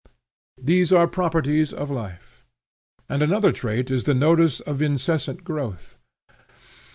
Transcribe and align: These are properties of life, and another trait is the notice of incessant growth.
These 0.59 0.91
are 0.91 1.07
properties 1.07 1.71
of 1.71 1.91
life, 1.91 2.43
and 3.07 3.21
another 3.21 3.51
trait 3.51 3.91
is 3.91 4.05
the 4.05 4.15
notice 4.15 4.59
of 4.59 4.81
incessant 4.81 5.43
growth. 5.43 5.99